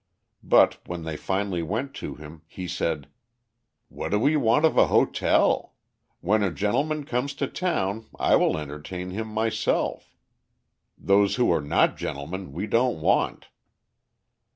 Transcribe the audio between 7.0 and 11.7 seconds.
comes to town I will entertain him myself; those who are